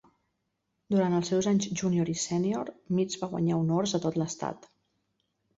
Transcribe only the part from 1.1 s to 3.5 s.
els seus anys júnior i sènior, Mitts va